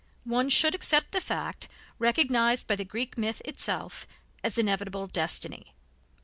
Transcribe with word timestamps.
One 0.25 0.49
should 0.49 0.73
accept 0.73 1.11
the 1.11 1.21
fact, 1.21 1.69
recognized 1.99 2.65
by 2.65 2.75
the 2.75 2.83
Greek 2.83 3.19
myth 3.19 3.39
itself, 3.45 4.07
as 4.43 4.57
inevitable 4.57 5.05
destiny. 5.05 5.75